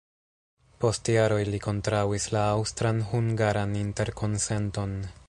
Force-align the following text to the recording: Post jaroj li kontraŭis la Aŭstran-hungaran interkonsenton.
Post 0.83 1.11
jaroj 1.15 1.37
li 1.49 1.59
kontraŭis 1.67 2.25
la 2.37 2.41
Aŭstran-hungaran 2.55 3.77
interkonsenton. 3.85 5.01